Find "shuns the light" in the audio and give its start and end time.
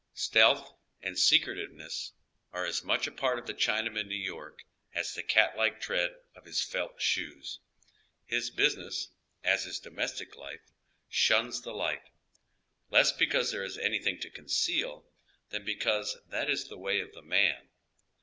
11.07-12.01